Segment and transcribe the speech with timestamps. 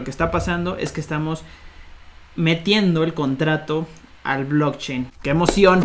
[0.00, 1.42] Lo que está pasando es que estamos
[2.34, 3.86] metiendo el contrato
[4.24, 5.10] al blockchain.
[5.22, 5.84] ¡Qué emoción!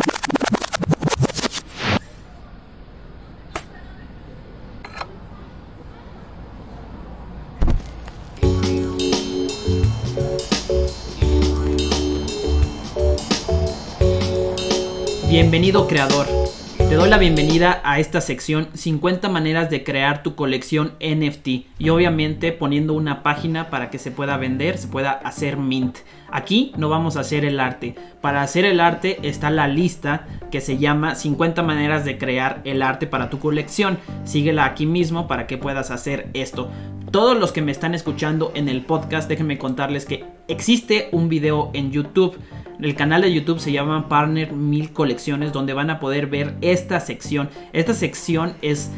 [15.28, 16.45] Bienvenido creador.
[16.88, 21.48] Te doy la bienvenida a esta sección 50 maneras de crear tu colección NFT
[21.78, 25.98] y obviamente poniendo una página para que se pueda vender, se pueda hacer mint.
[26.30, 27.96] Aquí no vamos a hacer el arte.
[28.20, 32.80] Para hacer el arte está la lista que se llama 50 maneras de crear el
[32.82, 33.98] arte para tu colección.
[34.22, 36.70] Síguela aquí mismo para que puedas hacer esto.
[37.10, 41.70] Todos los que me están escuchando en el podcast, déjenme contarles que existe un video
[41.72, 42.36] en YouTube
[42.80, 47.00] el canal de YouTube se llama Partner Mil Colecciones, donde van a poder ver esta
[47.00, 47.48] sección.
[47.72, 48.90] Esta sección es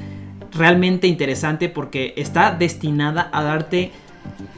[0.52, 3.92] realmente interesante porque está destinada a darte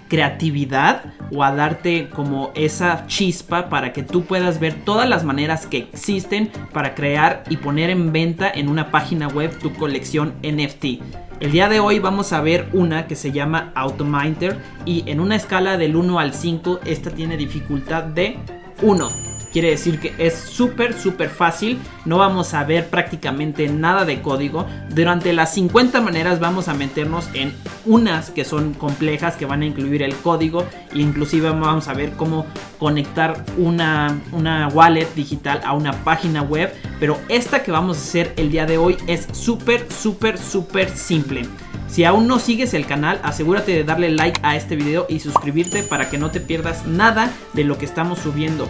[0.09, 5.67] creatividad o a darte como esa chispa para que tú puedas ver todas las maneras
[5.67, 11.30] que existen para crear y poner en venta en una página web tu colección NFT.
[11.41, 15.37] El día de hoy vamos a ver una que se llama Autominter y en una
[15.37, 18.37] escala del 1 al 5 esta tiene dificultad de
[18.83, 19.30] 1.
[19.53, 21.79] Quiere decir que es súper, súper fácil.
[22.05, 24.67] No vamos a ver prácticamente nada de código.
[24.91, 27.53] Durante las 50 maneras vamos a meternos en
[27.85, 30.65] unas que son complejas, que van a incluir el código.
[30.95, 32.47] Inclusive vamos a ver cómo
[32.79, 36.73] conectar una, una wallet digital a una página web.
[37.01, 41.43] Pero esta que vamos a hacer el día de hoy es súper, súper, súper simple.
[41.91, 45.83] Si aún no sigues el canal, asegúrate de darle like a este video y suscribirte
[45.83, 48.69] para que no te pierdas nada de lo que estamos subiendo.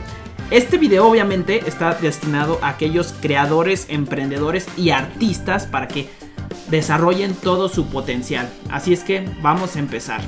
[0.51, 6.11] Este video obviamente está destinado a aquellos creadores, emprendedores y artistas para que
[6.69, 8.49] desarrollen todo su potencial.
[8.69, 10.21] Así es que vamos a empezar.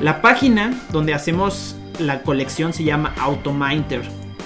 [0.00, 4.00] La página donde hacemos la colección se llama Autominter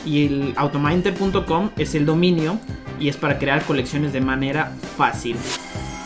[0.05, 2.59] y el autominter.com es el dominio
[2.98, 5.37] y es para crear colecciones de manera fácil.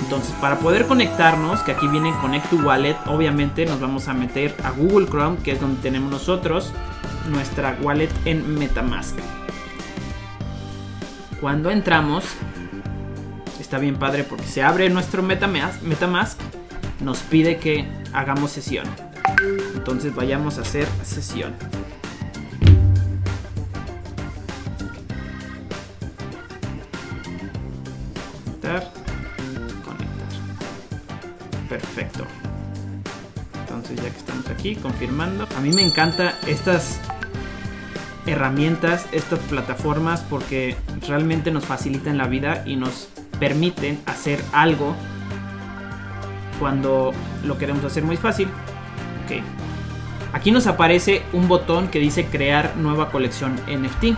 [0.00, 4.54] Entonces, para poder conectarnos, que aquí viene Connect to Wallet, obviamente nos vamos a meter
[4.62, 6.72] a Google Chrome, que es donde tenemos nosotros
[7.28, 9.16] nuestra wallet en Metamask.
[11.40, 12.24] Cuando entramos,
[13.60, 16.38] está bien padre porque se abre nuestro Metamask,
[17.00, 18.86] nos pide que hagamos sesión.
[19.74, 21.54] Entonces vayamos a hacer sesión.
[31.68, 32.24] Perfecto.
[33.60, 36.98] Entonces ya que estamos aquí confirmando, a mí me encanta estas
[38.30, 43.08] herramientas, estas plataformas, porque realmente nos facilitan la vida y nos
[43.38, 44.94] permiten hacer algo
[46.58, 47.12] cuando
[47.44, 48.48] lo queremos hacer muy fácil.
[50.32, 54.16] Aquí nos aparece un botón que dice crear nueva colección NFT.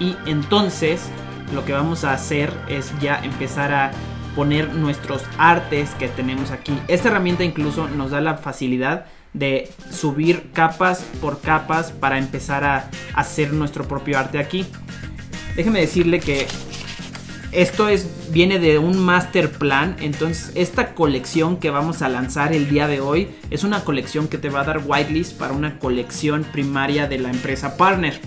[0.00, 1.08] Y entonces
[1.54, 3.92] lo que vamos a hacer es ya empezar a
[4.34, 6.72] poner nuestros artes que tenemos aquí.
[6.88, 12.90] Esta herramienta incluso nos da la facilidad de subir capas por capas para empezar a
[13.14, 14.66] hacer nuestro propio arte aquí.
[15.56, 16.46] Déjeme decirle que
[17.52, 22.70] esto es viene de un master plan, entonces esta colección que vamos a lanzar el
[22.70, 26.44] día de hoy es una colección que te va a dar whitelist para una colección
[26.44, 28.18] primaria de la empresa partner.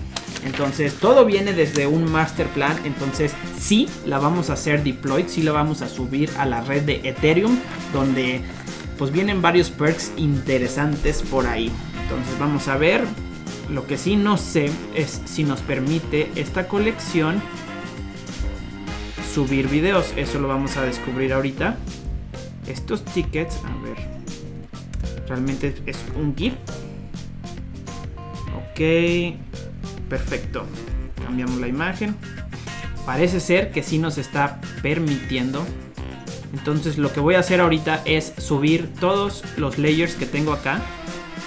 [0.44, 5.42] Entonces todo viene desde un master plan, entonces sí la vamos a hacer deployed, sí
[5.42, 7.58] la vamos a subir a la red de Ethereum
[7.92, 8.42] donde
[8.98, 11.70] pues vienen varios perks interesantes por ahí.
[12.02, 13.04] Entonces vamos a ver.
[13.70, 17.42] Lo que sí no sé es si nos permite esta colección
[19.34, 20.12] subir videos.
[20.16, 21.76] Eso lo vamos a descubrir ahorita.
[22.66, 23.96] Estos tickets, a ver.
[25.28, 26.54] Realmente es un GIF.
[28.70, 29.38] Ok.
[30.08, 30.64] Perfecto.
[31.22, 32.14] Cambiamos la imagen.
[33.04, 35.66] Parece ser que sí nos está permitiendo
[36.52, 40.80] entonces lo que voy a hacer ahorita es subir todos los layers que tengo acá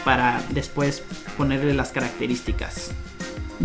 [0.03, 1.03] para después
[1.37, 2.91] ponerle las características.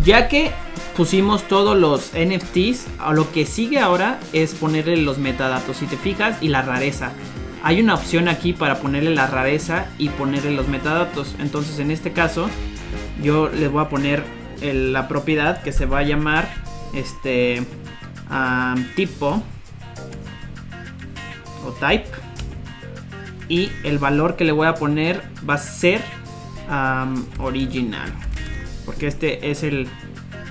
[0.03, 0.51] Ya que
[0.97, 6.37] pusimos todos los NFTs, lo que sigue ahora es ponerle los metadatos, si te fijas,
[6.41, 7.11] y la rareza.
[7.63, 11.35] Hay una opción aquí para ponerle la rareza y ponerle los metadatos.
[11.39, 12.49] Entonces en este caso
[13.23, 14.23] yo le voy a poner
[14.61, 16.47] la propiedad que se va a llamar
[16.93, 17.65] este
[18.95, 19.41] tipo
[21.73, 22.05] type
[23.47, 26.01] y el valor que le voy a poner va a ser
[27.39, 28.11] original
[28.85, 29.87] porque este es el,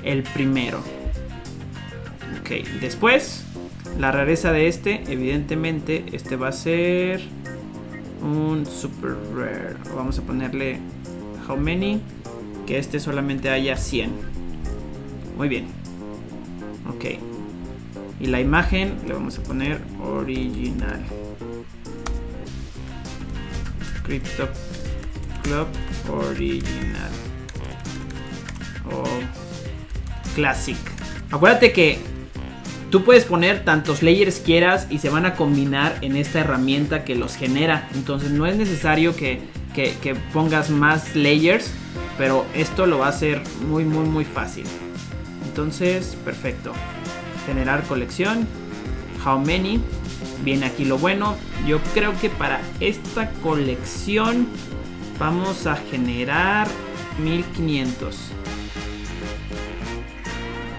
[0.05, 0.79] el primero
[2.41, 3.45] ok después
[3.99, 7.21] la rareza de este evidentemente este va a ser
[8.25, 9.77] un super rare.
[9.95, 10.79] Vamos a ponerle
[11.49, 12.01] how many.
[12.67, 14.11] Que este solamente haya 100.
[15.37, 15.67] Muy bien.
[16.89, 17.34] Ok.
[18.21, 21.05] Y la imagen le vamos a poner original.
[24.05, 24.49] Crypto
[25.43, 25.67] Club
[26.11, 27.11] Original.
[28.91, 29.05] O
[30.35, 30.77] Classic.
[31.31, 31.99] Acuérdate que
[32.91, 37.15] tú puedes poner tantos layers quieras y se van a combinar en esta herramienta que
[37.15, 37.89] los genera.
[37.95, 39.41] Entonces no es necesario que,
[39.75, 41.71] que pongas más layers,
[42.17, 44.65] pero esto lo va a hacer muy, muy, muy fácil.
[45.47, 46.73] Entonces, perfecto.
[47.47, 48.47] Generar colección.
[49.25, 49.81] How many.
[50.43, 51.37] Viene aquí lo bueno.
[51.67, 54.47] Yo creo que para esta colección
[55.19, 56.69] vamos a generar
[57.23, 58.33] 1500.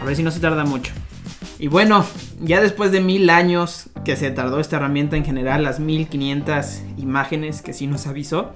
[0.02, 0.94] A ver si no se tarda mucho.
[1.58, 2.06] Y bueno,
[2.42, 7.62] ya después de mil años que se tardó esta herramienta en generar las 1500 imágenes
[7.62, 8.54] que sí nos avisó,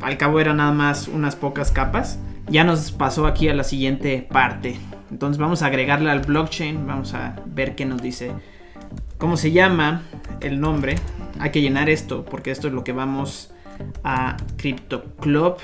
[0.00, 2.18] al cabo eran nada más unas pocas capas,
[2.48, 4.78] ya nos pasó aquí a la siguiente parte.
[5.10, 8.32] Entonces vamos a agregarle al blockchain, vamos a ver qué nos dice.
[9.18, 10.02] ¿Cómo se llama
[10.40, 10.96] el nombre?
[11.38, 13.52] Hay que llenar esto porque esto es lo que vamos
[14.04, 15.56] a CryptoClub.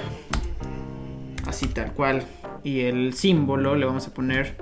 [1.47, 2.25] Así tal cual.
[2.65, 4.57] Y el símbolo le vamos a poner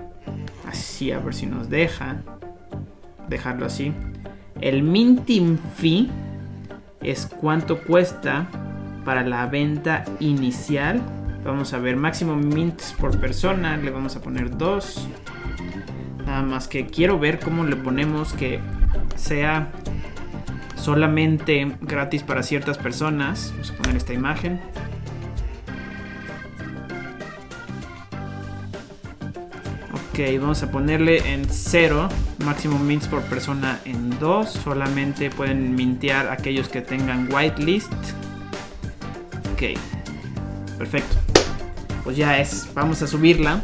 [0.69, 2.19] así a ver si nos deja
[3.29, 3.93] dejarlo así.
[4.61, 6.11] El minting fee
[7.01, 8.47] es cuánto cuesta
[9.05, 11.01] para la venta inicial.
[11.45, 15.09] Vamos a ver máximo mints por persona, le vamos a poner 2.
[16.27, 18.61] Nada más que quiero ver cómo le ponemos que
[19.17, 19.71] sea
[20.75, 23.51] solamente gratis para ciertas personas.
[23.53, 24.61] Vamos a poner esta imagen.
[29.93, 32.09] Ok, vamos a ponerle en 0.
[32.45, 34.49] Máximo mints por persona en 2.
[34.49, 37.93] Solamente pueden mintear aquellos que tengan whitelist.
[39.53, 39.79] Ok,
[40.79, 41.24] perfecto.
[42.05, 42.69] Pues ya es.
[42.75, 43.63] Vamos a subirla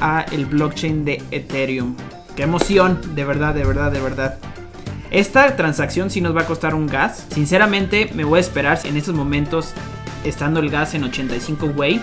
[0.00, 1.96] a el blockchain de Ethereum.
[2.34, 4.38] Qué emoción, de verdad, de verdad, de verdad.
[5.10, 7.26] Esta transacción sí nos va a costar un gas.
[7.30, 9.72] Sinceramente, me voy a esperar en estos momentos,
[10.24, 12.00] estando el gas en 85 way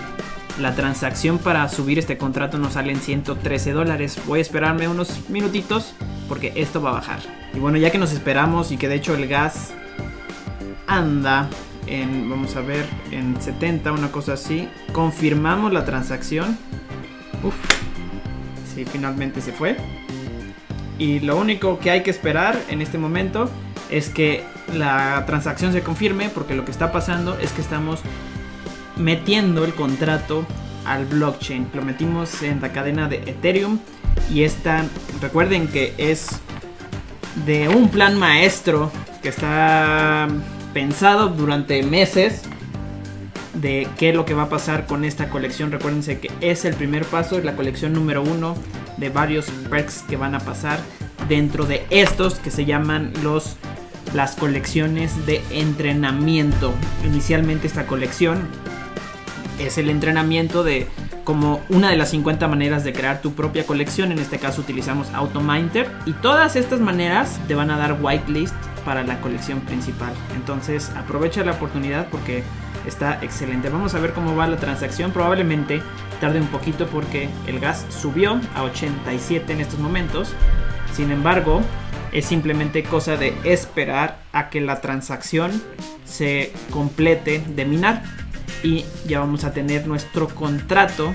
[0.60, 4.18] la transacción para subir este contrato nos sale en 113 dólares.
[4.26, 5.94] Voy a esperarme unos minutitos
[6.28, 7.20] porque esto va a bajar.
[7.54, 9.72] Y bueno, ya que nos esperamos y que de hecho el gas
[10.86, 11.48] anda
[11.86, 14.68] en, vamos a ver, en 70, una cosa así.
[14.92, 16.58] Confirmamos la transacción.
[17.42, 17.54] Uf,
[18.74, 19.76] sí, finalmente se fue.
[20.98, 23.50] Y lo único que hay que esperar en este momento
[23.90, 28.00] es que la transacción se confirme porque lo que está pasando es que estamos
[28.96, 30.46] metiendo el contrato
[30.84, 31.68] al blockchain.
[31.74, 33.78] Lo metimos en la cadena de Ethereum
[34.32, 34.84] y esta,
[35.20, 36.40] recuerden que es
[37.46, 38.90] de un plan maestro
[39.22, 40.28] que está
[40.74, 42.42] pensado durante meses
[43.54, 45.70] de qué es lo que va a pasar con esta colección.
[45.70, 48.56] Recuérdense que es el primer paso, es la colección número uno
[48.98, 50.78] de varios perks que van a pasar
[51.28, 53.56] dentro de estos que se llaman los
[54.12, 56.72] las colecciones de entrenamiento.
[57.04, 58.46] Inicialmente esta colección
[59.58, 60.86] es el entrenamiento de
[61.24, 64.12] como una de las 50 maneras de crear tu propia colección.
[64.12, 65.90] En este caso utilizamos Autominter.
[66.06, 68.54] Y todas estas maneras te van a dar whitelist
[68.84, 70.12] para la colección principal.
[70.34, 72.42] Entonces aprovecha la oportunidad porque
[72.86, 73.68] está excelente.
[73.68, 75.12] Vamos a ver cómo va la transacción.
[75.12, 75.82] Probablemente
[76.20, 80.32] tarde un poquito porque el gas subió a 87 en estos momentos.
[80.92, 81.60] Sin embargo,
[82.12, 85.50] es simplemente cosa de esperar a que la transacción
[86.04, 88.02] se complete de minar
[88.62, 91.12] y ya vamos a tener nuestro contrato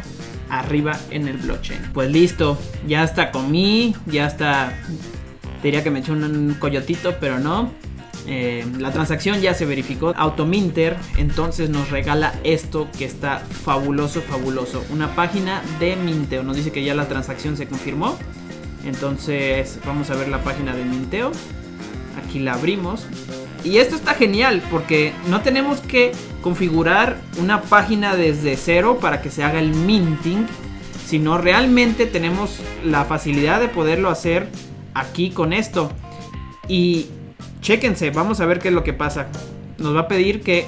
[0.49, 1.91] arriba en el blockchain.
[1.93, 4.73] Pues listo, ya está comí, ya está.
[5.63, 7.71] Diría que me eché un, coyotito, pero no.
[8.27, 10.13] Eh, la transacción ya se verificó.
[10.15, 14.83] Autominter entonces nos regala esto que está fabuloso, fabuloso.
[14.91, 16.43] Una página de Minteo.
[16.43, 18.17] Nos dice que ya la transacción se confirmó.
[18.85, 21.31] Entonces vamos a ver la página de Minteo.
[22.23, 23.05] Aquí la abrimos.
[23.63, 29.29] Y esto está genial porque no tenemos que configurar una página desde cero para que
[29.29, 30.45] se haga el minting,
[31.05, 34.47] sino realmente tenemos la facilidad de poderlo hacer
[34.93, 35.91] aquí con esto.
[36.67, 37.07] Y
[37.61, 39.27] chéquense, vamos a ver qué es lo que pasa.
[39.77, 40.65] Nos va a pedir que,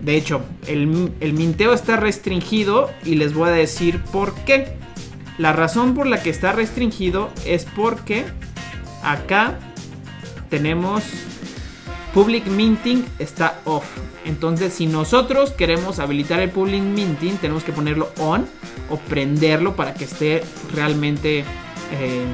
[0.00, 4.76] de hecho, el, el minteo está restringido y les voy a decir por qué.
[5.38, 8.24] La razón por la que está restringido es porque
[9.02, 9.58] acá
[10.50, 11.02] tenemos
[12.14, 13.86] Public Minting está off.
[14.24, 18.46] Entonces, si nosotros queremos habilitar el Public Minting, tenemos que ponerlo on
[18.90, 20.42] o prenderlo para que esté
[20.74, 22.26] realmente eh,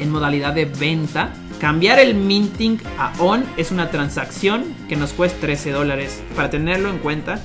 [0.00, 1.32] en modalidad de venta.
[1.60, 6.22] Cambiar el minting a on es una transacción que nos cuesta 13 dólares.
[6.34, 7.36] Para tenerlo en cuenta,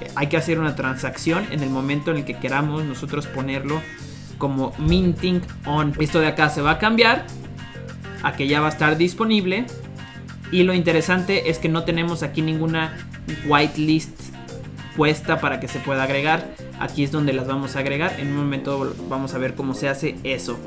[0.00, 3.80] eh, hay que hacer una transacción en el momento en el que queramos nosotros ponerlo
[4.38, 5.92] como minting on.
[5.98, 7.26] Esto de acá se va a cambiar
[8.22, 9.66] a que ya va a estar disponible.
[10.50, 12.96] Y lo interesante es que no tenemos aquí ninguna
[13.46, 14.34] whitelist
[14.96, 16.54] puesta para que se pueda agregar.
[16.78, 18.18] Aquí es donde las vamos a agregar.
[18.18, 20.58] En un momento vamos a ver cómo se hace eso.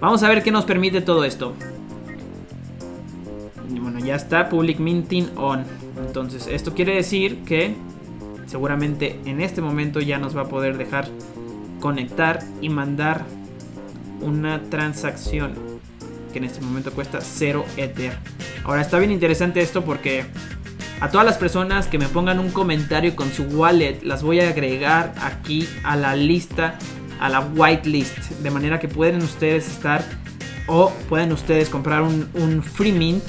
[0.00, 1.54] Vamos a ver qué nos permite todo esto
[3.86, 5.64] bueno, ya está Public Minting On.
[6.04, 7.72] Entonces, esto quiere decir que
[8.46, 11.08] seguramente en este momento ya nos va a poder dejar
[11.78, 13.24] conectar y mandar
[14.20, 15.54] una transacción
[16.32, 18.18] que en este momento cuesta 0 Ether.
[18.64, 20.24] Ahora está bien interesante esto porque
[21.00, 24.48] a todas las personas que me pongan un comentario con su wallet las voy a
[24.48, 26.76] agregar aquí a la lista,
[27.20, 30.04] a la whitelist, de manera que pueden ustedes estar
[30.66, 33.22] o pueden ustedes comprar un, free mint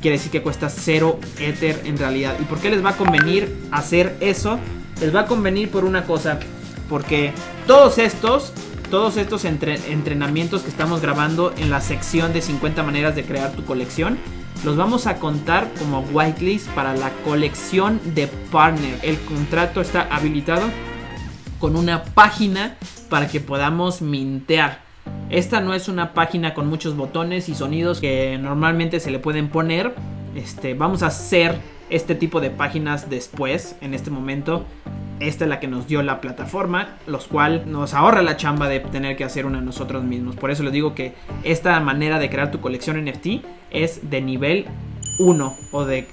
[0.00, 2.34] quiere decir que cuesta 0 Ether en realidad.
[2.40, 4.58] ¿Y por qué les va a convenir hacer eso?
[5.00, 6.40] Les va a convenir por una cosa,
[6.88, 7.32] porque
[7.68, 8.52] todos estos,
[8.90, 13.64] todos estos entrenamientos que estamos grabando en la sección de 50 maneras de crear tu
[13.64, 14.18] colección,
[14.64, 18.98] los vamos a contar como whitelist para la colección de partner.
[19.02, 20.62] El contrato está habilitado
[21.62, 22.76] con una página
[23.08, 24.80] para que podamos mintear.
[25.30, 29.48] Esta no es una página con muchos botones y sonidos que normalmente se le pueden
[29.48, 29.94] poner.
[30.34, 34.64] Este, vamos a hacer este tipo de páginas después, en este momento.
[35.20, 38.80] Esta es la que nos dio la plataforma, los cual nos ahorra la chamba de
[38.80, 40.34] tener que hacer una nosotros mismos.
[40.34, 41.14] Por eso les digo que
[41.44, 43.26] esta manera de crear tu colección NFT
[43.70, 44.66] es de nivel
[45.20, 46.08] 1 o de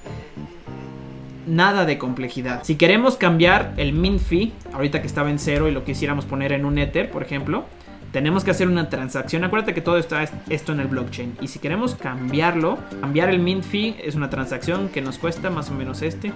[1.50, 2.64] nada de complejidad.
[2.64, 6.52] Si queremos cambiar el min fee, ahorita que estaba en cero y lo quisiéramos poner
[6.54, 7.66] en un Ether, por ejemplo,
[8.12, 9.44] tenemos que hacer una transacción.
[9.44, 11.38] Acuérdate que todo está esto en el blockchain.
[11.42, 15.70] Y si queremos cambiarlo, cambiar el mint fee es una transacción que nos cuesta más
[15.70, 16.32] o menos este,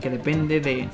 [0.00, 0.88] que depende de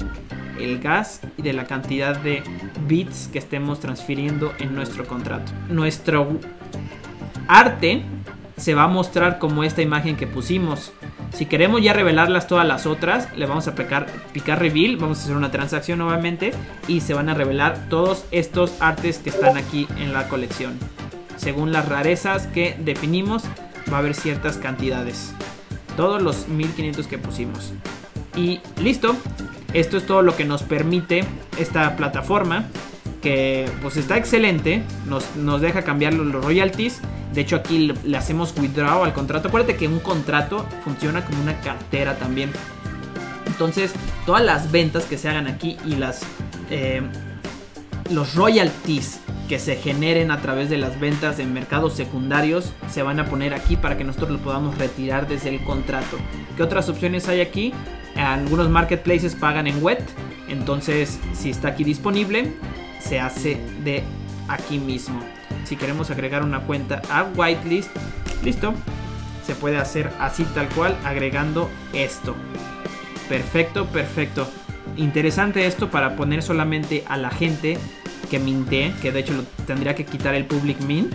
[0.60, 2.42] el gas y de la cantidad de
[2.86, 5.52] bits que estemos transfiriendo en nuestro contrato.
[5.68, 6.38] Nuestro
[7.46, 8.02] arte
[8.56, 10.92] se va a mostrar como esta imagen que pusimos.
[11.38, 14.08] Si queremos ya revelarlas todas las otras, le vamos a picar,
[14.58, 16.50] reveal, vamos a hacer una transacción nuevamente
[16.88, 20.76] y se van a revelar todos estos artes que están aquí en la colección.
[21.36, 23.44] Según las rarezas que definimos,
[23.88, 25.32] va a haber ciertas cantidades.
[25.96, 27.72] Todos los 1500 que pusimos.
[28.34, 29.14] Y listo.
[29.74, 31.22] Esto es todo lo que nos permite
[31.56, 32.64] esta plataforma
[33.22, 37.00] que pues está excelente, nos, nos deja cambiar los royalties.
[37.32, 39.48] De hecho aquí le, hacemos withdraw al contrato.
[39.48, 42.50] Acuérdate que un contrato funciona como una cartera también.
[43.46, 43.92] Entonces
[44.26, 46.22] todas las ventas que se hagan aquí y las
[46.70, 47.02] eh,
[48.10, 53.18] los royalties que se generen a través de las ventas en mercados secundarios se van
[53.18, 56.18] a poner aquí para que nosotros lo podamos retirar desde el contrato.
[56.56, 57.72] ¿Qué otras opciones hay aquí?
[58.14, 60.04] Algunos marketplaces pagan en wet,
[60.48, 62.52] entonces si está aquí disponible
[63.00, 64.02] se hace de
[64.48, 65.20] aquí mismo.
[65.68, 67.90] Si queremos agregar una cuenta a whitelist,
[68.42, 68.72] listo.
[69.44, 72.34] Se puede hacer así tal cual agregando esto.
[73.28, 74.48] Perfecto, perfecto.
[74.96, 77.76] Interesante esto para poner solamente a la gente
[78.30, 81.12] que minte, que de hecho lo tendría que quitar el public mint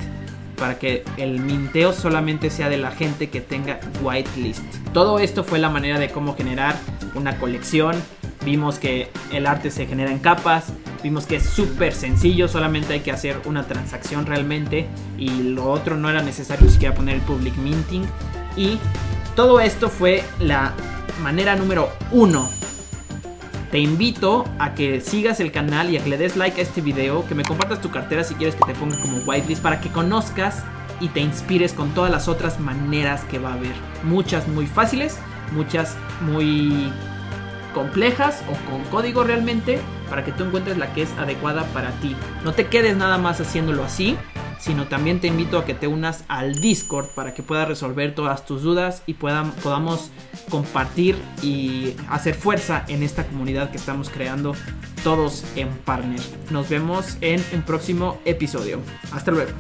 [0.56, 4.64] para que el minteo solamente sea de la gente que tenga whitelist.
[4.94, 6.76] Todo esto fue la manera de cómo generar
[7.16, 7.96] una colección.
[8.46, 13.02] Vimos que el arte se genera en capas, Vimos que es súper sencillo, solamente hay
[13.02, 17.56] que hacer una transacción realmente y lo otro no era necesario siquiera poner el public
[17.58, 18.06] minting.
[18.56, 18.80] Y
[19.36, 20.74] todo esto fue la
[21.22, 22.50] manera número uno.
[23.70, 26.80] Te invito a que sigas el canal y a que le des like a este
[26.80, 29.90] video, que me compartas tu cartera si quieres que te ponga como whitelist para que
[29.90, 30.64] conozcas
[31.00, 33.74] y te inspires con todas las otras maneras que va a haber.
[34.04, 35.18] Muchas muy fáciles,
[35.52, 36.94] muchas muy
[37.74, 42.16] complejas o con código realmente para que tú encuentres la que es adecuada para ti.
[42.44, 44.18] No te quedes nada más haciéndolo así,
[44.60, 48.46] sino también te invito a que te unas al Discord para que puedas resolver todas
[48.46, 50.12] tus dudas y podamos
[50.50, 54.56] compartir y hacer fuerza en esta comunidad que estamos creando
[55.04, 56.22] todos en partner.
[56.50, 58.80] Nos vemos en un próximo episodio.
[59.12, 59.52] Hasta luego.